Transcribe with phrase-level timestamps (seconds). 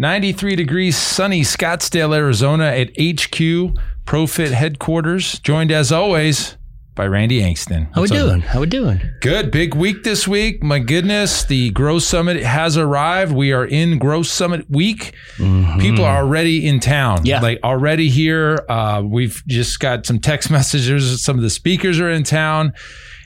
[0.00, 3.74] 93 degrees sunny Scottsdale, Arizona at HQ
[4.06, 6.56] ProFit headquarters, joined as always
[6.94, 7.86] by Randy Angston.
[7.92, 8.40] How we What's doing?
[8.40, 9.00] How we doing?
[9.20, 9.50] Good.
[9.50, 10.62] Big week this week.
[10.62, 13.32] My goodness, the Grow Summit has arrived.
[13.32, 15.14] We are in Grow Summit week.
[15.36, 17.26] People are already in town.
[17.26, 17.40] Yeah.
[17.40, 18.64] Like already here.
[18.68, 21.24] Uh, we've just got some text messages.
[21.24, 22.72] Some of the speakers are in town.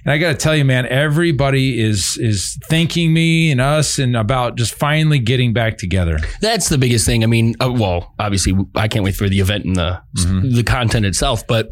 [0.05, 4.16] And I got to tell you, man, everybody is is thanking me and us and
[4.16, 6.19] about just finally getting back together.
[6.41, 7.23] That's the biggest thing.
[7.23, 10.55] I mean, uh, well, obviously, I can't wait for the event and the Mm-hmm.
[10.56, 11.70] the content itself, but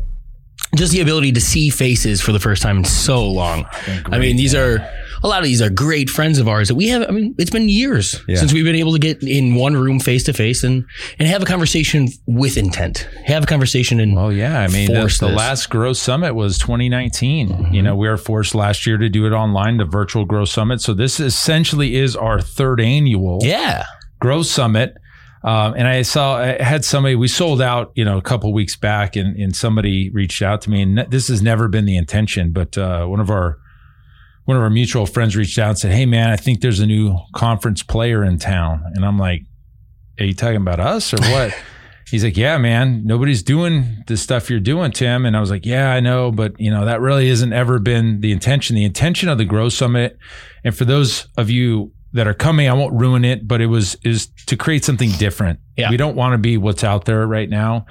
[0.76, 3.66] just the ability to see faces for the first time in so long.
[4.06, 4.78] I mean, these are
[5.22, 7.02] a lot of these are great friends of ours that we have.
[7.02, 8.36] I mean, it's been years Yeah.
[8.36, 10.84] since we've been able to get in one room face to face and
[11.18, 13.08] and have a conversation with intent.
[13.26, 14.60] Have a conversation and Well, yeah.
[14.60, 17.72] I mean, the, the last Grow Summit was 2019.
[17.72, 20.80] You know, we were forced last year to do it online, the virtual Grow Summit.
[20.80, 23.84] So this essentially is our third annual yeah,
[24.20, 24.94] Grow Summit.
[25.42, 28.76] Um, and I saw, I had somebody, we sold out, you know, a couple weeks
[28.76, 32.52] back and, and somebody reached out to me and this has never been the intention,
[32.52, 33.56] but, uh, one of our,
[34.44, 36.86] one of our mutual friends reached out and said, Hey man, I think there's a
[36.86, 38.82] new conference player in town.
[38.94, 39.42] And I'm like,
[40.18, 41.56] are you talking about us or what?
[42.10, 45.24] He's like, yeah, man, nobody's doing the stuff you're doing, Tim.
[45.24, 48.20] And I was like, yeah, I know, but you know, that really hasn't ever been
[48.20, 48.74] the intention.
[48.74, 50.18] The intention of the Grow Summit,
[50.64, 53.96] and for those of you that are coming, I won't ruin it, but it was
[54.02, 55.60] is to create something different.
[55.76, 55.90] Yeah.
[55.90, 57.86] We don't want to be what's out there right now.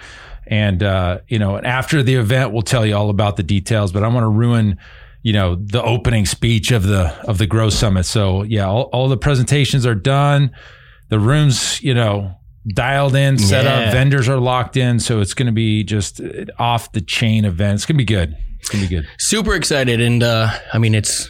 [0.47, 3.93] And uh, you know, and after the event, we'll tell you all about the details,
[3.93, 4.79] but I want to ruin
[5.21, 8.05] you know the opening speech of the of the Grow Summit.
[8.05, 10.51] So yeah, all, all the presentations are done.
[11.09, 12.35] The rooms, you know,
[12.67, 13.91] dialed in, set up.
[13.91, 16.21] Vendors are locked in, so it's going to be just
[16.57, 17.75] off the chain event.
[17.75, 18.35] It's going to be good.
[18.59, 19.07] It's going to be good.
[19.17, 20.01] super excited.
[20.01, 21.27] And uh, I mean, it's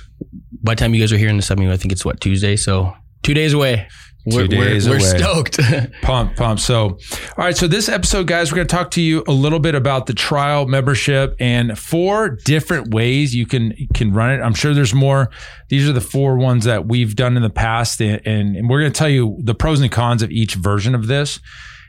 [0.63, 2.55] by the time you guys are hearing this, I mean, I think it's what Tuesday,
[2.55, 3.87] so two days away.
[4.25, 5.59] We're, Two we're- days we're, stoked.
[6.01, 6.59] Pump, pump.
[6.59, 6.97] So, all
[7.37, 7.55] right.
[7.55, 10.13] So, this episode, guys, we're going to talk to you a little bit about the
[10.13, 14.41] trial membership and four different ways you can can run it.
[14.41, 15.29] I'm sure there's more.
[15.69, 18.81] These are the four ones that we've done in the past, and, and, and we're
[18.81, 21.39] going to tell you the pros and cons of each version of this.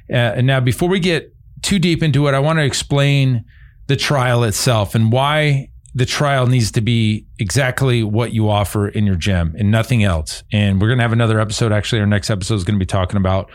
[0.09, 3.45] Uh, and now, before we get too deep into it, I want to explain
[3.89, 9.07] the trial itself and why the trial needs to be exactly what you offer in
[9.07, 10.45] your gym and nothing else.
[10.53, 11.73] And we're going to have another episode.
[11.73, 13.51] Actually, our next episode is going to be talking about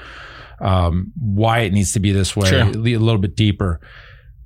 [0.60, 2.62] um, why it needs to be this way Sure.
[2.62, 3.80] a little bit deeper.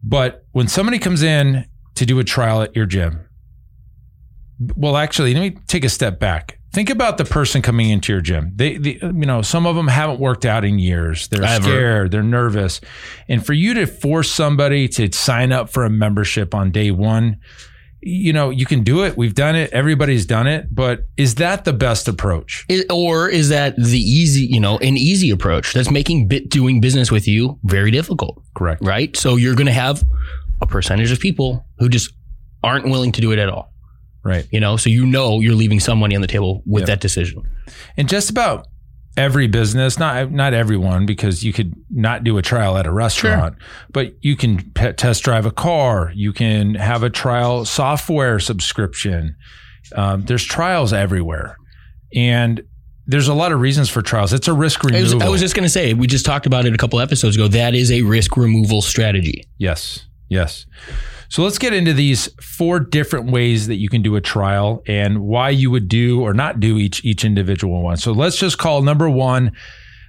[0.04, 3.26] But when somebody comes in to do a trial at your gym,
[4.76, 6.60] well, actually, let me take a step back.
[6.72, 8.52] Think about the person coming into your gym.
[8.56, 11.28] They, they, you know, some of them haven't worked out in years.
[11.30, 11.64] They're Ever.
[11.64, 12.12] scared.
[12.12, 12.80] They're nervous.
[13.28, 17.38] And for you to force somebody to sign up for a membership on day one,
[18.02, 19.18] you know, you can do it.
[19.18, 19.72] We've done it.
[19.72, 20.74] Everybody's done it.
[20.74, 22.66] But is that the best approach?
[22.70, 26.80] Is- or is that the easy, you know, an easy approach that's making bit doing
[26.82, 28.82] business with you very difficult, Correct.
[28.84, 29.16] right?
[29.18, 30.04] So you're going to have
[30.62, 32.14] a percentage of people who just
[32.64, 33.74] aren't willing to do it at all,
[34.24, 34.46] Right.
[34.52, 34.78] you know?
[34.78, 36.88] So you know you're leaving some money on the table with Yep.
[36.88, 37.42] that decision.
[37.98, 38.68] And just about
[39.20, 43.56] every business, not not everyone, because you could not do a trial at a restaurant,
[43.92, 46.12] but you can pe- test drive a car.
[46.16, 49.36] You can have a trial software subscription.
[49.96, 51.58] Um, there's trials everywhere,
[52.16, 52.64] and
[53.08, 54.32] there's a lot of reasons for trials.
[54.34, 55.28] It's a risk I was, removal.
[55.28, 57.48] I was just going to say, we just talked about it a couple episodes ago.
[57.48, 59.44] That is a risk removal strategy.
[59.58, 60.06] Yes.
[60.30, 60.66] Yes.
[61.30, 65.22] So let's get into these four different ways that you can do a trial and
[65.22, 67.98] why you would do or not do each each individual one.
[67.98, 69.52] So let's just call number 1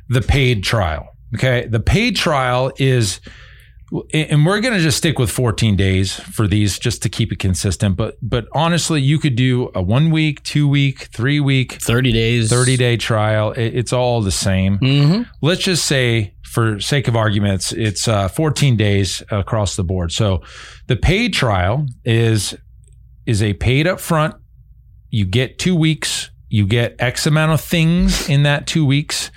[0.09, 1.15] the paid trial.
[1.35, 1.67] Okay?
[1.67, 3.21] The paid trial is
[4.15, 7.39] and we're going to just stick with 14 days for these just to keep it
[7.39, 12.13] consistent, but but honestly, you could do a 1 week, 2 week, 3 week, 30
[12.13, 12.51] days.
[12.51, 13.53] 30 day trial.
[13.53, 14.79] It- It's all the same.
[14.79, 20.13] Hmm let's just say for sake of arguments it's uh, 14 days across the board.
[20.13, 20.43] So
[20.87, 22.55] the paid trial is
[23.27, 24.35] is a paid up front
[25.11, 26.31] you get two weeks.
[26.49, 29.31] You get x amount of things in that two weeks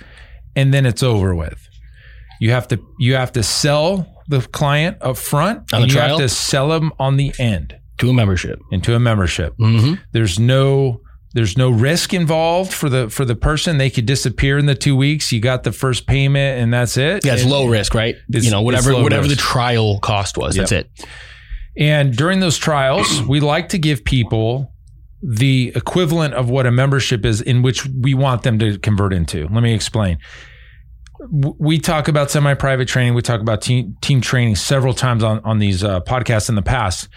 [0.56, 1.68] and then it's over with.
[2.40, 6.18] You have to you have to sell the client up front On and you trial?
[6.18, 8.58] have to sell them on the end To a membership.
[8.72, 11.00] into a membership hmm there's no
[11.34, 13.76] there's no risk involved for the for the person.
[13.78, 15.32] They could disappear in the two weeks.
[15.32, 17.24] You got the first payment, and that's it.
[17.24, 18.14] Yeah, it's And- low risk, right?
[18.28, 19.34] You know, whatever whatever risk.
[19.34, 20.54] the trial cost was.
[20.54, 20.88] That's it.
[21.76, 24.72] And during those trials, we like to give people
[25.22, 29.48] the equivalent of what a membership is, in which we want them to convert into.
[29.48, 30.18] Let me explain.
[31.30, 33.14] We talk about semi-private training.
[33.14, 36.62] We talk about team team training several times on on these uh, podcasts in the
[36.62, 37.08] past.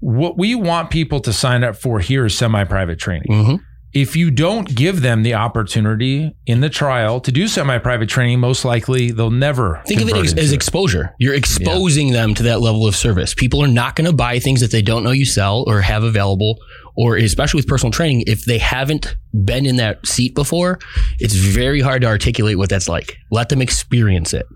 [0.00, 3.32] What we want people to sign up for here is semi-private training.
[3.32, 3.54] hmm
[3.92, 8.64] If you don't give them the opportunity in the trial to do semi-private training, most
[8.64, 11.14] likely they'll never Think of it as, exposure.
[11.18, 13.34] You're exposing them to that level of service.
[13.34, 16.02] People are not going to buy things that they don't know you sell or have
[16.04, 16.56] available,
[16.96, 20.78] or especially with personal training, if they haven't been in that seat before,
[21.18, 23.16] it's very hard to articulate what that's like.
[23.30, 24.46] Let them experience it.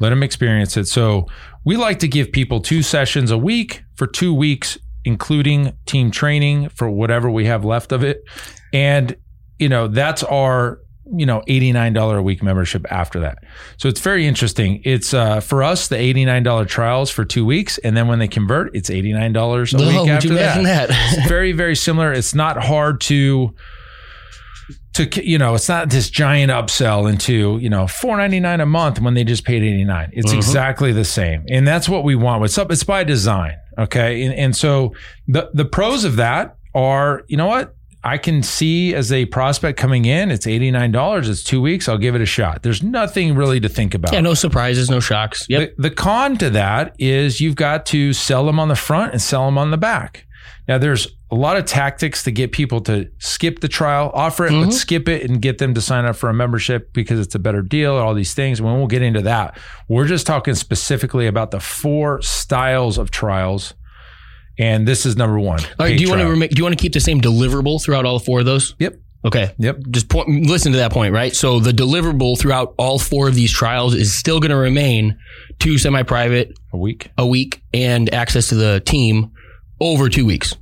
[0.00, 0.86] Let them experience it.
[0.86, 1.26] So
[1.64, 6.68] we like to give people two sessions a week for two weeks, including team training
[6.70, 8.22] for whatever we have left of it.
[8.72, 9.16] And,
[9.58, 10.80] you know, that's our,
[11.16, 13.38] you know, $89 a week membership after that.
[13.78, 14.82] So it's very interesting.
[14.84, 17.78] It's uh, for us, the $89 trials for two weeks.
[17.78, 20.62] And then when they convert, it's $89 a week after that.
[20.64, 20.88] that?
[20.90, 22.12] It's very, very similar.
[22.12, 23.54] It's not hard to,
[24.94, 28.66] to you know, it's not this giant upsell into you know four ninety nine a
[28.66, 30.10] month when they just paid eighty nine.
[30.12, 30.36] It's Mhm.
[30.36, 32.44] exactly the same, and that's what we want.
[32.44, 32.72] It's up.
[32.72, 33.54] It's by design.
[33.78, 34.92] Okay, and, and so
[35.28, 37.74] the the pros of that are, you know what.
[38.04, 41.28] I can see as a prospect coming in, it's $89.
[41.28, 41.88] It's two weeks.
[41.88, 42.62] I'll give it a shot.
[42.62, 44.12] There's nothing really to think about.
[44.12, 45.46] yeah, no surprises, no shocks.
[45.48, 45.76] Yep.
[45.76, 49.20] The, the con to that is you've got to sell them on the front and
[49.20, 50.24] sell them on the back.
[50.68, 54.52] Now, there's a lot of tactics to get people to skip the trial, offer it,
[54.52, 54.64] Mhm.
[54.66, 57.38] but skip it and get them to sign up for a membership because it's a
[57.38, 58.60] better deal, all these things.
[58.60, 59.58] And we'll get into that.
[59.88, 63.74] We're just talking specifically about the four styles of trials.
[64.58, 65.60] And this is number one.
[65.60, 65.96] All right.
[65.96, 66.48] Do you want to trial.
[66.48, 68.74] do you want to keep the same deliverable throughout all four of those?
[68.78, 68.96] Yep.
[69.24, 69.52] Okay.
[69.58, 69.78] Yep.
[69.90, 71.34] Just point, listen to that point, right?
[71.34, 75.18] So the deliverable throughout all four of these trials is still going to remain
[75.58, 77.10] two semi-private A week.
[77.18, 79.32] a week and access to the team
[79.80, 80.54] over two weeks,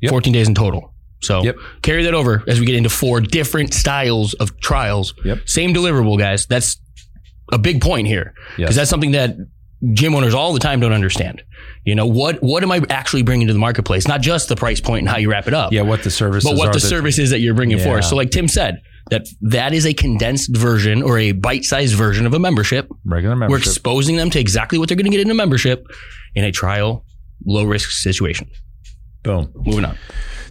[0.00, 0.10] Yep.
[0.10, 0.92] 14 days in total.
[1.20, 1.56] So Yep.
[1.82, 5.12] carry that over as we get into four different styles of trials.
[5.24, 5.40] Yep.
[5.48, 6.46] Same deliverable, guys.
[6.46, 6.78] That's
[7.52, 8.76] a big point here because Yes.
[8.76, 9.36] that's something that
[9.92, 11.42] gym owners all the time don't understand.
[11.84, 12.42] You know what?
[12.42, 14.08] What am I actually bringing to the marketplace?
[14.08, 16.48] Not just the price point and how you wrap it up Yeah, what the services
[16.50, 17.84] but what the that- service is that you're bringing Yeah.
[17.84, 18.04] forth.
[18.04, 18.80] So, like Tim said,
[19.10, 22.88] that that is a condensed version or a bite-sized version of a membership.
[23.04, 23.50] Regular membership.
[23.66, 25.86] We're exposing them to exactly what they're going to get in a membership
[26.34, 27.04] in a trial,
[27.46, 28.48] low-risk situation.
[29.22, 29.50] Boom.
[29.54, 29.96] Moving on.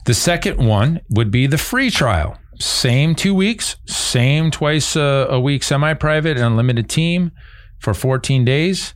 [0.05, 2.37] The second one would be the free trial.
[2.59, 7.31] Same two weeks, same twice a, a week semi private and unlimited team
[7.79, 8.95] for 14 days.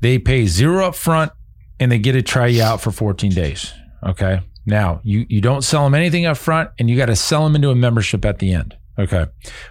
[0.00, 1.32] They pay zero up front
[1.80, 3.72] and they get to try you out for 14 days.
[4.06, 4.40] Okay.
[4.66, 7.56] Now, you, you don't sell them anything up front and you got to sell them
[7.56, 8.76] into a membership at the end.
[8.98, 9.26] Okay.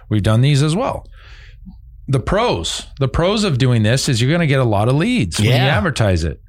[0.08, 1.06] We've done these as well.
[2.08, 4.94] The pros, the pros of doing this is you're going to get a lot of
[4.96, 6.40] leads when you advertise it.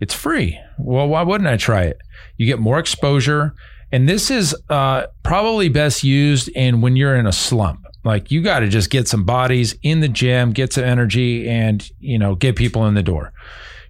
[0.00, 0.58] It's free.
[0.78, 1.98] Well, why wouldn't I try it?
[2.36, 3.54] You get more exposure.
[3.92, 7.83] And this is uh, probably best used in when you're in a slump.
[8.04, 11.88] Like you got to just get some bodies in the gym, get some energy, and
[12.00, 13.32] you know get people in the door.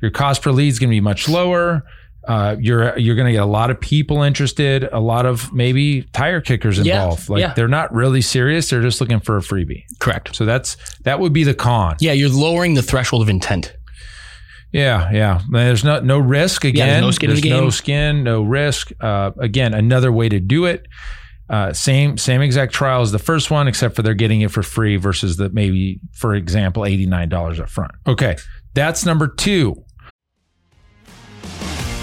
[0.00, 1.82] Your cost per lead is going to be much lower.
[2.26, 6.02] Uh, you're you're going to get a lot of people interested, a lot of maybe
[6.12, 7.28] tire kickers Yeah, involved.
[7.28, 7.52] Like yeah.
[7.54, 9.82] they're not really serious; they're just looking for a freebie.
[9.98, 10.34] Correct.
[10.34, 11.96] So that's that would be the con.
[12.00, 13.74] Yeah, you're lowering the threshold of intent.
[14.72, 15.40] Yeah, yeah.
[15.50, 16.88] There's no no risk again.
[16.88, 18.92] there's no skin in the There's no skin, no risk.
[19.00, 20.86] Uh, again, another way to do it.
[21.50, 24.62] Uh, same same exact trial as the first one, except for they're getting it for
[24.62, 27.92] free versus the maybe, for example, eighty nine dollars up front.
[28.06, 28.36] Okay,
[28.72, 29.84] that's number two.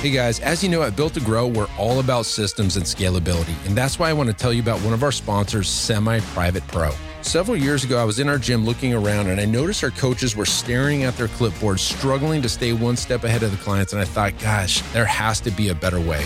[0.01, 3.53] Hey guys, as you know at Built to Grow, we're all about systems and scalability.
[3.67, 6.67] And that's why I want to tell you about one of our sponsors, Semi Private
[6.69, 6.91] Pro.
[7.21, 10.35] Several years ago, I was in our gym looking around and I noticed our coaches
[10.35, 13.93] were staring at their clipboards, struggling to stay one step ahead of the clients.
[13.93, 16.25] And I thought, gosh, there has to be a better way.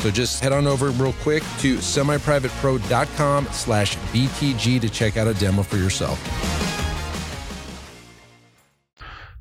[0.00, 5.34] So just head on over real quick to semiprivatepro.com slash BTG to check out a
[5.34, 6.18] demo for yourself.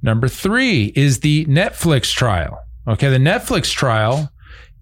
[0.01, 2.59] Number three is the Netflix trial.
[2.87, 4.31] Okay, the Netflix trial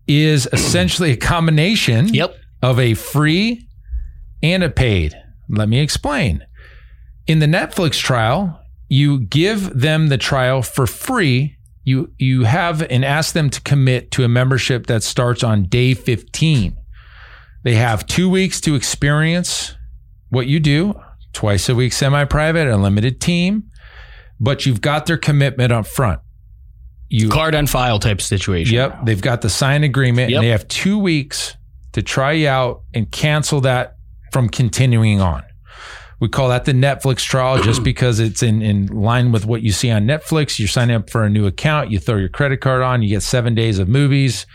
[0.07, 2.35] is essentially a combination Yep.
[2.61, 3.67] of a free
[4.41, 5.15] and a paid.
[5.49, 6.45] Let me explain.
[7.25, 11.56] In the Netflix trial, you give them the trial for free.
[11.87, 15.93] You you have and ask them to commit to a membership that starts on day
[15.93, 16.75] 15.
[17.63, 19.73] They have 2 weeks to experience
[20.27, 20.99] what you do,
[21.31, 23.63] twice a week semi-private, a limited team,
[24.37, 26.19] but you've got their commitment up front.
[27.07, 28.75] You Card on file type situation.
[28.75, 29.05] Yep.
[29.05, 30.37] They've got the signed agreement Yep.
[30.39, 31.55] and they have two weeks
[31.93, 33.95] to try you out and cancel that
[34.33, 35.41] from continuing on.
[36.19, 39.71] We call that the Netflix trial just because it's in, in line with what you
[39.71, 40.57] see on Netflix.
[40.59, 43.21] You're signing up for a new account, you throw your credit card on, you get
[43.23, 44.45] seven days of movies.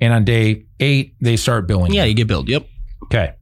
[0.00, 1.90] And on day eight, they start billing.
[1.92, 1.98] you.
[1.98, 2.48] Yeah, you get billed.
[2.48, 2.66] Yep.
[3.04, 3.32] Okay.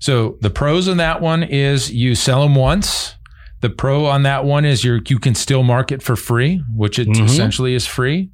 [0.00, 3.14] So the pros on that one is you sell them once.
[3.60, 7.08] The pro on that one is you you can still market for free, which it
[7.08, 7.24] Mhm.
[7.24, 8.30] essentially is free.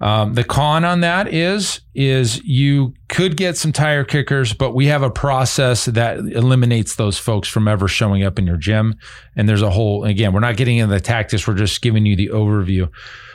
[0.00, 4.86] Um, the con on that is is you could get some tire kickers, but we
[4.86, 8.94] have a process that eliminates those folks from ever showing up in your gym.
[9.34, 12.14] And there's a whole again, we're not getting into the tactics; we're just giving you
[12.14, 12.88] the overview.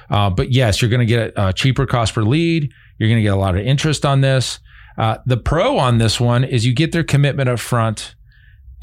[0.09, 2.71] Uh, but yes, you're going to get a, cheaper cost per lead.
[2.97, 4.59] You're going to get a lot of interest on this.
[4.97, 8.15] Uh, the pro on this one is you get their commitment up front,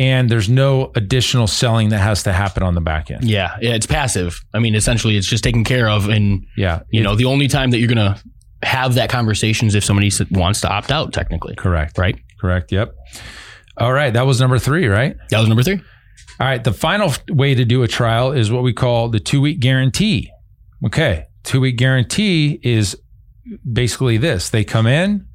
[0.00, 3.22] and there's no additional selling that has to happen on the back end.
[3.24, 3.54] Yeah.
[3.60, 3.74] Yeah.
[3.74, 4.40] It's passive.
[4.54, 6.08] I mean, essentially, it's just taken care of.
[6.08, 8.18] And, Yeah, you know, the only time that you're going to
[8.66, 11.54] have that conversation is if somebody wants to opt out, technically.
[11.54, 12.16] correct, Right.
[12.40, 12.72] correct.
[12.72, 12.94] Yep.
[13.76, 15.16] All right, that was number three, right?
[15.30, 15.80] That was number three.
[16.40, 19.40] All right, the final way to do a trial is what we call the two
[19.40, 20.30] week guarantee.
[20.84, 22.96] Okay, two week guarantee is
[23.70, 25.26] basically this they come in,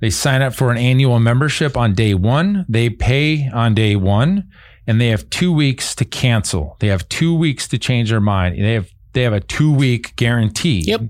[0.00, 4.50] they sign up for an annual membership on day one, they pay on day one,
[4.86, 6.76] and they have two weeks to cancel.
[6.80, 8.62] They have two weeks to change their mind.
[8.62, 10.82] They have they have a two week guarantee.
[10.86, 11.02] Yep.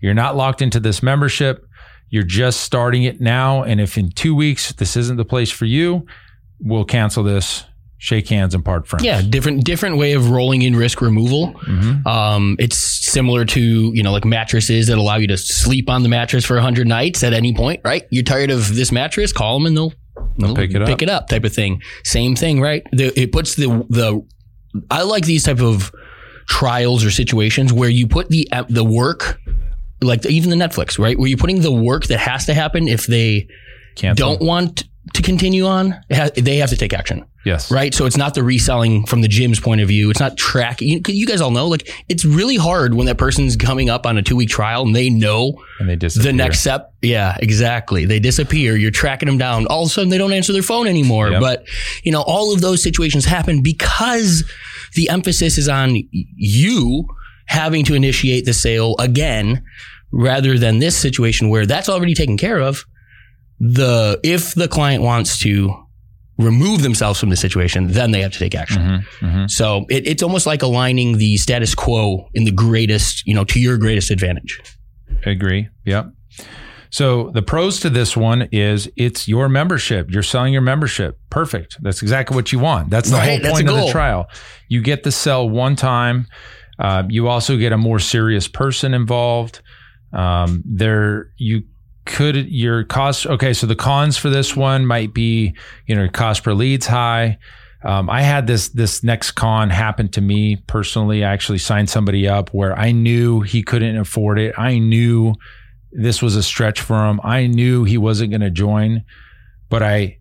[0.00, 1.64] You're not locked into this membership.
[2.08, 3.64] You're just starting it now.
[3.64, 6.06] And if in two weeks this isn't the place for you,
[6.60, 7.64] we'll cancel this,
[7.98, 9.04] shake hands, and part friends.
[9.04, 9.20] Yeah.
[9.22, 11.52] Different, different way of rolling in risk removal.
[11.66, 12.06] Mhm.
[12.06, 16.08] Um, it's similar to, you know, like mattresses that allow you to sleep on the
[16.08, 18.04] mattress for 100 nights at any point, right?
[18.10, 19.92] You're tired of this mattress, call them and they'll,
[20.38, 20.88] they'll pick it up.
[20.88, 21.82] Pick it up type of thing.
[22.04, 22.82] Same thing, right?
[22.92, 24.24] The, it puts the, the,
[24.90, 25.90] I like these type of
[26.46, 29.40] trials or situations where you put the, the work,
[30.00, 31.18] like even the Netflix, right?
[31.18, 33.48] Where you're putting the work that has to happen if they
[33.96, 34.36] Cancel.
[34.36, 34.84] don't want
[35.14, 37.70] to continue on, ha- they have to take action Yes.
[37.70, 37.94] right?
[37.94, 40.10] So it's not the reselling from the gym's point of view.
[40.10, 40.88] It's not tracking.
[40.88, 44.18] You, you guys all know, like it's really hard when that person's coming up on
[44.18, 46.30] a two week trial and they know And they disappear.
[46.32, 46.92] the next step.
[47.00, 48.04] Yeah, exactly.
[48.04, 48.76] They disappear.
[48.76, 49.66] You're tracking them down.
[49.66, 51.30] All of a sudden, they don't answer their phone anymore.
[51.30, 51.40] Yep.
[51.40, 51.66] But
[52.02, 54.44] you know, all of those situations happen because
[54.94, 57.06] the emphasis is on you
[57.46, 59.64] having to initiate the sale again,
[60.12, 62.84] rather than this situation where that's already taken care of.
[63.60, 65.74] The if the client wants to
[66.38, 68.80] remove themselves from the situation, then they have to take action.
[68.82, 69.50] Mhm, mhm.
[69.50, 73.58] So it, it's almost like aligning the status quo in the greatest, you know, to
[73.60, 74.60] your greatest advantage.
[75.26, 75.68] I Agree.
[75.84, 76.10] Yep.
[76.90, 80.10] So the pros to this one is it's your membership.
[80.10, 81.18] You're selling your membership.
[81.28, 81.76] Perfect.
[81.82, 82.88] That's exactly what you want.
[82.90, 84.26] That's the Right, whole that's point of the trial.
[84.68, 86.28] You get to sell one time.
[86.78, 89.60] Uh, you also get a more serious person involved.
[90.12, 91.64] Um, there, you
[92.08, 93.26] could your cost.
[93.26, 95.54] Okay, so the cons for this one might be,
[95.86, 97.38] you know, cost per leads high.
[97.84, 101.24] Um, I had this this next con happen to me personally.
[101.24, 104.52] I actually signed somebody up where I knew he couldn't afford it.
[104.58, 105.34] I knew
[105.92, 107.20] this was a stretch for him.
[107.22, 109.04] I knew he wasn't going to join,
[109.68, 110.18] but I,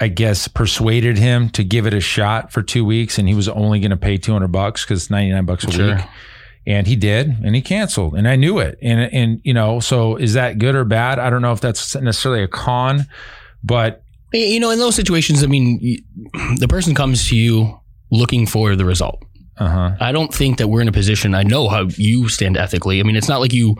[0.00, 3.48] I guess, persuaded him to give it a shot for two weeks, and he was
[3.48, 5.96] only going to pay two hundred bucks because ninety nine bucks a Sure.
[5.96, 6.04] week.
[6.66, 8.78] And he did, and he canceled, and I knew it.
[8.82, 11.18] And and you know, so is that good or bad?
[11.18, 13.06] I don't know if that's necessarily a con,
[13.64, 14.02] but
[14.32, 16.04] You know, in those situations, I mean,
[16.58, 17.80] the person comes to you
[18.12, 19.24] looking for the result.
[19.58, 19.90] uh huh.
[20.00, 21.34] I don't think that we're in a position.
[21.34, 23.00] I know how you stand ethically.
[23.00, 23.76] I mean, it's not like you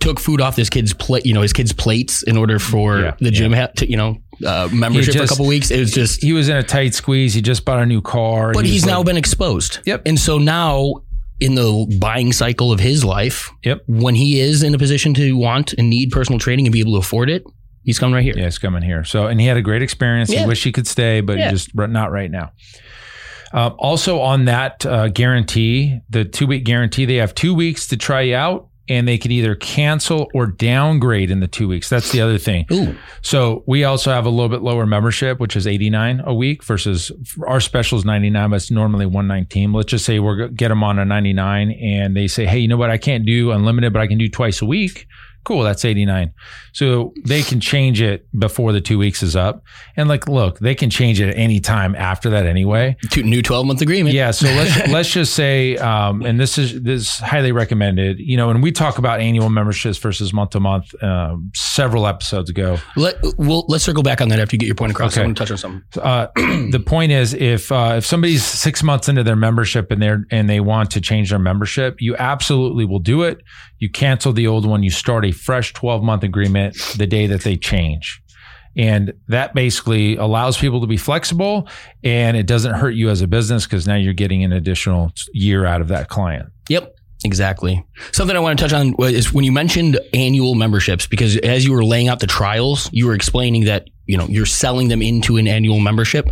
[0.00, 3.14] took food off this kid's plate, you know, his kid's plates in order for Yeah,
[3.18, 5.70] the gym ha- to, you know, uh, membership for a just- couple weeks.
[5.70, 7.32] It was just, He was in a tight squeeze.
[7.32, 8.52] He just bought a new car.
[8.52, 9.78] but He he's now like- been exposed.
[9.86, 10.02] Yep.
[10.04, 10.96] And so now
[11.40, 13.82] in the buying cycle of his life, Yep.
[13.86, 16.92] when he is in a position to want and need personal training and be able
[16.92, 17.44] to afford it,
[17.84, 18.34] He's coming right here.
[18.36, 19.04] Yeah, he's coming here.
[19.04, 20.28] So, and he had a great experience.
[20.28, 20.40] Yeah.
[20.40, 21.52] He wished he could stay, but Yeah.
[21.52, 22.50] just not right now.
[23.54, 27.96] Uh, also, on that uh, guarantee, the two week guarantee, they have two weeks to
[27.96, 31.88] try you out, and they can either cancel or downgrade in the two weeks.
[31.88, 32.66] That's the other thing.
[32.72, 36.62] Ooh, So we also have a little bit lower membership, which is 89 a week
[36.64, 37.10] versus
[37.46, 39.72] our special is 99, but it's normally 119.
[39.72, 42.76] Let's just say we're get them on a 99 and they say, Hey, you know
[42.76, 42.90] what?
[42.90, 45.06] I can't do unlimited, but I can do twice a week.
[45.46, 45.62] Cool.
[45.62, 46.34] That's 89.
[46.72, 49.62] So they can change it before the two weeks is up.
[49.96, 52.96] And like, look, they can change it at any time after that anyway.
[53.10, 54.14] two, new 12 month agreement.
[54.14, 54.32] Yeah.
[54.32, 58.18] So let's let's just say, um, and this is this is highly recommended.
[58.18, 60.92] You know, and we talk about annual memberships versus month to month
[61.54, 62.78] several episodes ago.
[62.96, 65.12] Let, we'll, let's circle back on that after you get your point across.
[65.12, 65.22] Okay.
[65.22, 66.02] I want to touch on something.
[66.02, 66.26] Uh,
[66.70, 70.50] the point is, if uh, if somebody's six months into their membership and they're and
[70.50, 73.42] they want to change their membership, you absolutely will do it.
[73.78, 74.82] You cancel the old one.
[74.82, 78.22] You start a fresh twelve month agreement the day that they change.
[78.76, 81.66] And that basically allows people to be flexible
[82.04, 85.64] and it doesn't hurt you as a business because now you're getting an additional year
[85.64, 86.50] out of that client.
[86.68, 86.95] Yep.
[87.24, 87.84] Exactly.
[88.12, 91.72] Something I want to touch on is when you mentioned annual memberships, because as you
[91.72, 95.36] were laying out the trials, you were explaining that, you know, you're selling them into
[95.36, 96.28] an annual membership.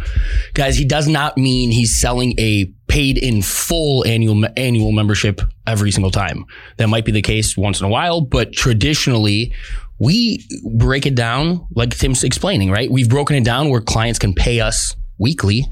[0.52, 5.90] Guys, he does not mean he's selling a paid in full annual annual membership every
[5.90, 6.44] single time.
[6.76, 9.52] That might be the case once in a while, but traditionally
[9.98, 12.90] we break it down like Tim's explaining, right?
[12.90, 15.66] We've broken it down where clients can pay us weekly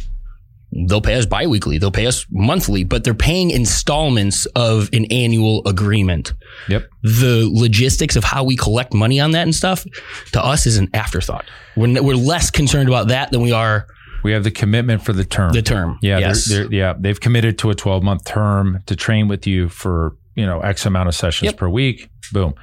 [0.89, 5.67] they'll pay us biweekly, they'll pay us monthly, but they're paying installments of an annual
[5.67, 6.33] agreement.
[6.69, 6.89] Yep.
[7.03, 9.85] The logistics of how we collect money on that and stuff
[10.33, 11.45] to us is an afterthought.
[11.77, 13.87] We're, we're less concerned about that than we are
[14.25, 15.53] We have the commitment for the term.
[15.53, 15.99] the term.
[16.03, 16.49] Yeah, yes.
[16.49, 20.17] they're, they're, yeah, they've committed to a 12 month term to train with you for
[20.35, 21.57] you know X amount of sessions Yep.
[21.59, 22.09] per week.
[22.33, 22.55] Boom.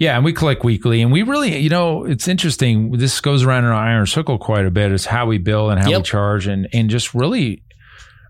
[0.00, 2.92] Yeah, and we collect weekly, and we really, you know, it's interesting.
[2.92, 4.92] This goes around in our iron circle quite a bit.
[4.92, 7.62] Is how we bill and how we charge, and and just really,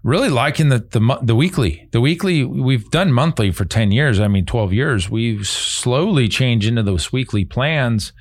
[0.03, 1.89] really liking the the the weekly.
[1.93, 4.19] The weekly we've done monthly for ten years.
[4.19, 5.09] I mean, twelve years.
[5.09, 8.12] We've slowly changed into those weekly plans.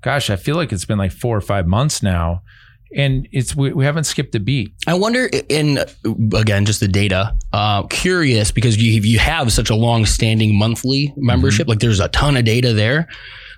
[0.00, 2.40] Gosh, I feel like it's been like four or five months now,
[2.94, 4.72] and it's we, we haven't skipped a beat.
[4.86, 5.78] I wonder, in
[6.34, 7.36] again, just the data.
[7.52, 11.68] Uh, curious because you you have such a long standing monthly membership.
[11.68, 13.08] Like there's a ton of data there.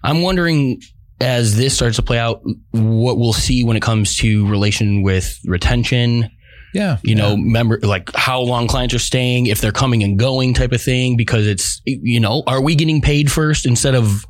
[0.03, 0.81] I'm wondering
[1.21, 5.39] as this starts to play out, what we'll see when it comes to relation with
[5.45, 6.31] retention.
[6.75, 10.53] Yeah, You know, member like how long clients are staying, if they're coming and going,
[10.53, 11.17] type of thing.
[11.17, 14.27] Because it's you know, are we getting paid first instead of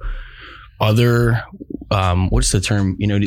[0.80, 1.42] other?
[1.90, 2.96] Um, what's the term?
[2.98, 3.20] You know,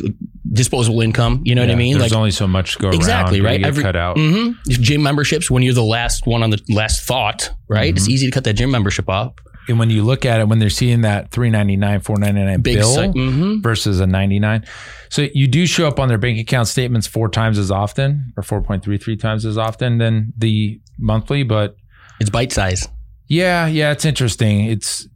[0.52, 1.40] disposable income.
[1.44, 1.98] You know what I mean?
[1.98, 3.46] There's only so much go Exactly, around.
[3.52, 3.64] right?
[3.64, 4.18] Every- cut out.
[4.18, 7.94] hmm Gym memberships, when you're the last one on the last thought, right?
[7.96, 9.40] It's easy to cut that gym membership up.
[9.68, 12.42] And when you look at it, when they're seeing that three ninety nine, four ninety
[12.42, 13.62] nine bill mhm.
[13.62, 14.66] versus a ninety nine,
[15.08, 18.42] so you do show up on their bank account statements four times as often, or
[18.42, 21.44] four point three three times as often than the monthly.
[21.44, 21.76] But
[22.18, 22.88] It's bite size.
[23.28, 24.64] yeah, yeah, it's interesting.
[24.66, 25.06] It's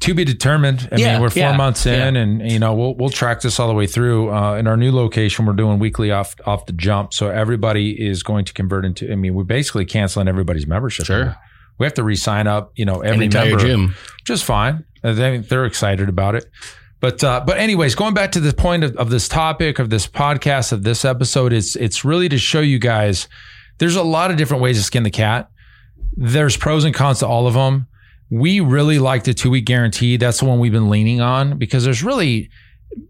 [0.00, 0.88] to be determined.
[0.92, 2.20] I Yeah, mean, we're four yeah, months in, yeah.
[2.22, 4.30] and you know we'll we'll track this all the way through.
[4.32, 8.22] Uh, in our new location, we're doing weekly off off the jump, so everybody is
[8.22, 9.10] going to convert into.
[9.10, 11.06] I mean, we're basically canceling everybody's membership.
[11.06, 11.36] Sure.
[11.78, 12.72] we have to re-sign up.
[12.76, 13.94] You know, every member, gym.
[14.24, 14.84] just fine.
[15.02, 16.46] Uh, They, they're excited about it.
[17.00, 20.06] But uh, but anyways, going back to the point of, of this topic of this
[20.06, 23.28] podcast of this episode, it's it's really to show you guys
[23.78, 25.50] there's a lot of different ways to skin the cat.
[26.16, 27.88] There's pros and cons to all of them.
[28.30, 30.16] We really like the two week guarantee.
[30.16, 32.50] That's the one we've been leaning on because there's really,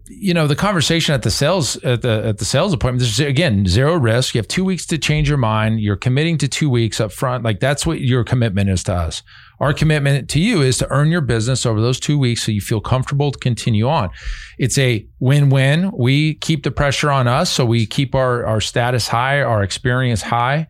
[0.07, 3.01] you know, the conversation at the sales at the at the sales appointment.
[3.01, 4.35] There's again zero risk.
[4.35, 5.79] You have two weeks to change your mind.
[5.79, 7.43] You're committing to two weeks up front.
[7.43, 9.23] Like that's what your commitment is to us.
[9.59, 12.61] Our commitment to you is to earn your business over those two weeks so you
[12.61, 14.09] feel comfortable to continue on.
[14.57, 15.91] It's a win win.
[15.97, 20.21] We keep the pressure on us, so we keep our, our status high, our experience
[20.21, 20.67] high,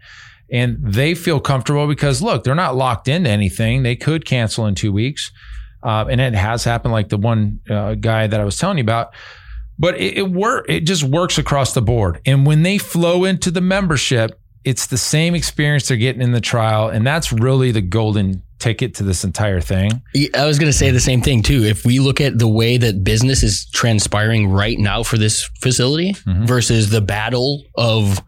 [0.52, 3.84] and they feel comfortable because look, they're not locked into anything.
[3.84, 5.32] They could cancel in two weeks.
[5.84, 8.84] Uh, and it has happened, like the one uh, guy that I was telling you
[8.84, 9.14] about.
[9.78, 10.66] But it, it work.
[10.68, 12.22] It just works across the board.
[12.26, 16.42] And when they flow into the membership, it's the same experience they're getting in the
[16.42, 19.92] trial, and that's really the golden ticket to this entire thing.
[20.34, 21.64] I was going to say the same thing too.
[21.64, 26.14] If we look at the way that business is transpiring right now for this facility
[26.14, 26.48] Mhm.
[26.48, 28.24] versus the battle of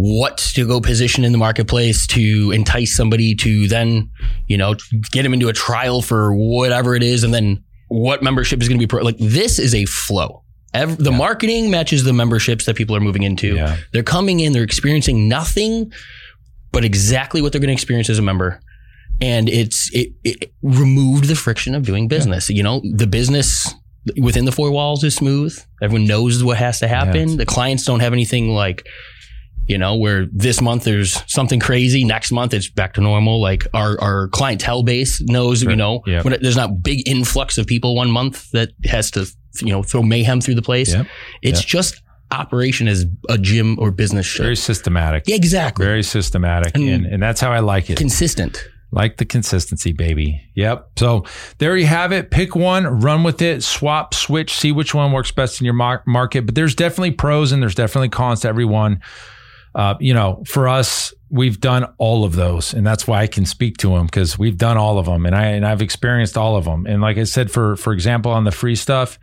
[0.00, 4.08] what to go position in the marketplace to entice somebody to then,
[4.46, 4.76] you know,
[5.10, 8.78] get them into a trial for whatever it is, and then what membership is going
[8.78, 9.16] to be pro- like.
[9.18, 10.44] This is a flow.
[10.72, 13.56] The marketing matches the memberships that people are moving into.
[13.56, 13.76] Yeah.
[13.92, 15.92] They're coming in, they're experiencing nothing
[16.70, 18.60] but exactly what they're going to experience as a member.
[19.20, 22.48] And it's it, it removed the friction of doing business.
[22.50, 23.74] You know, the business
[24.22, 25.58] within the four walls is smooth.
[25.82, 27.36] Everyone knows what has to happen.
[27.36, 28.86] The clients don't have anything like,
[29.68, 33.40] you know, where this month there's something crazy, next month it's back to normal.
[33.40, 36.24] Like our, our clientele base knows, you know, Yep.
[36.24, 39.26] when it- there's not big influx of people one month that has to,
[39.60, 40.92] you know, throw mayhem through the place.
[40.94, 41.06] Yep.
[41.42, 41.66] It's Yep.
[41.68, 44.42] just operation as a gym or business should.
[44.42, 45.24] Very systematic.
[45.26, 45.84] yeah, exactly.
[45.84, 46.74] Very systematic.
[46.76, 47.96] And- And, and that's how I like it.
[47.96, 48.66] Consistent.
[48.90, 50.40] Like the consistency, baby.
[50.54, 50.86] Yep.
[50.96, 51.24] So
[51.58, 52.30] there you have it.
[52.30, 56.02] Pick one, run with it, swap, switch, see which one works best in your mar-
[56.06, 56.46] market.
[56.46, 59.00] But there's definitely pros and there's definitely cons to every one.
[59.78, 63.46] Uh, you know, for us, we've done all of those, and that's why I can
[63.46, 66.56] speak to them because we've done all of them, and I and I've experienced all
[66.56, 66.84] of them.
[66.84, 69.20] And like I said, for for example, on the free stuff,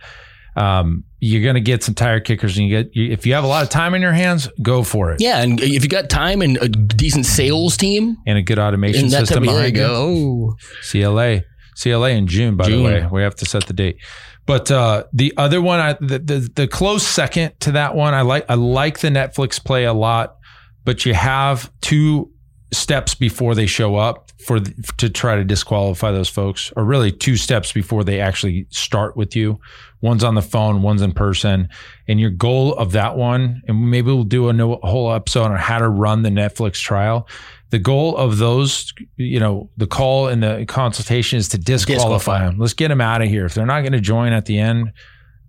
[0.55, 3.47] um, you're gonna get some tire kickers, and you get you, if you have a
[3.47, 5.41] lot of time in your hands, go for it, Yeah.
[5.41, 9.43] And if you got time and a decent sales team, and a good automation system
[9.43, 9.81] there you behind you.
[9.83, 9.93] go.
[9.93, 10.55] Oh.
[10.89, 11.41] CLA,
[11.77, 12.77] CLA in June, by June.
[12.77, 13.07] the way.
[13.11, 13.97] We have to set the date.
[14.45, 18.21] But uh, the other one, I, the, the the close second to that one, I
[18.21, 20.37] like I like the Netflix play a lot,
[20.85, 22.31] but you have two
[22.71, 27.35] steps before they show up for to try to disqualify those folks, or really two
[27.35, 29.59] steps before they actually start with you.
[30.01, 31.67] One's on the phone, one's in person,
[32.07, 35.79] and your goal of that one, and maybe we'll do a, whole episode on how
[35.79, 37.27] to run the Netflix trial.
[37.71, 42.45] The goal of those, you know, the call and the consultation is to disqualify, Disqualify.
[42.45, 42.59] them.
[42.59, 43.45] Let's get them out of here.
[43.45, 44.91] If they're not going to join at the end,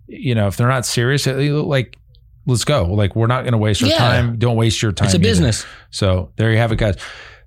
[0.07, 1.97] you know, if they're not serious, like,
[2.47, 2.85] let's go.
[2.85, 3.97] Like, we're not going to waste our Yeah.
[3.97, 4.39] time.
[4.39, 5.05] Don't waste your time.
[5.05, 5.23] It's a either.
[5.23, 5.65] business.
[5.91, 6.95] So there you have it, guys.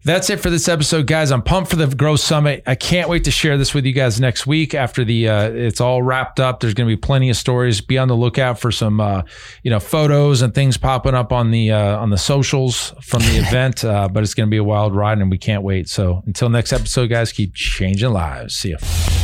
[0.02, 1.30] That's it for this episode, guys.
[1.30, 2.62] I'm pumped for the Growth Summit.
[2.66, 5.78] I can't wait to share this with you guys next week after the uh, it's
[5.78, 6.60] all wrapped up.
[6.60, 7.82] There's going to be plenty of stories.
[7.82, 9.24] Be on the lookout for some uh,
[9.62, 13.36] you know photos and things popping up on the uh, on the socials from the
[13.46, 13.84] event.
[13.84, 15.86] Uh, but it's going to be a wild ride, and we can't wait.
[15.86, 18.56] So until next episode, guys, keep changing lives.
[18.56, 19.19] See ya.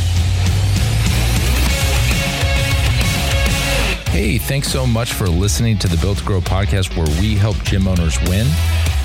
[4.17, 7.55] Hey, thanks so much for listening to the Built to Grow podcast where we help
[7.63, 8.47] gym owners win.